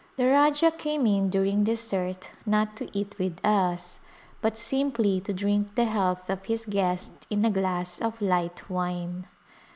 [0.17, 3.99] The Rajah came in during dessert, not to eat with us,
[4.41, 9.27] but simply to drink the health of his guest in a glass of light wine.